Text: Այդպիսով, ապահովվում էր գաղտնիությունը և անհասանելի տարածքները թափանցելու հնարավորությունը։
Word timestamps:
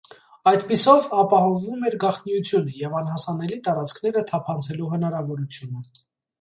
Այդպիսով, 0.51 1.09
ապահովվում 1.23 1.85
էր 1.91 1.97
գաղտնիությունը 2.05 2.75
և 2.79 2.97
անհասանելի 3.03 3.61
տարածքները 3.69 4.27
թափանցելու 4.35 4.93
հնարավորությունը։ 4.99 5.89